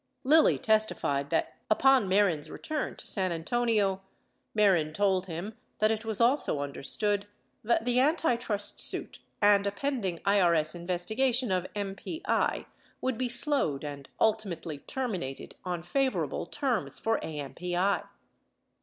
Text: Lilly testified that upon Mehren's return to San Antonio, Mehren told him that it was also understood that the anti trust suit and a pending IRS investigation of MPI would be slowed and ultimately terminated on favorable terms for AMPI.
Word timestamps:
Lilly 0.23 0.57
testified 0.57 1.29
that 1.29 1.53
upon 1.69 2.09
Mehren's 2.09 2.49
return 2.49 2.95
to 2.95 3.05
San 3.05 3.31
Antonio, 3.31 4.01
Mehren 4.57 4.93
told 4.95 5.27
him 5.27 5.55
that 5.77 5.91
it 5.91 6.03
was 6.05 6.19
also 6.19 6.59
understood 6.61 7.27
that 7.63 7.85
the 7.85 7.99
anti 7.99 8.35
trust 8.35 8.79
suit 8.81 9.19
and 9.43 9.67
a 9.67 9.71
pending 9.71 10.17
IRS 10.25 10.73
investigation 10.73 11.51
of 11.51 11.67
MPI 11.75 12.65
would 12.99 13.15
be 13.19 13.29
slowed 13.29 13.83
and 13.83 14.09
ultimately 14.19 14.79
terminated 14.79 15.53
on 15.63 15.83
favorable 15.83 16.47
terms 16.47 16.97
for 16.97 17.19
AMPI. 17.19 18.05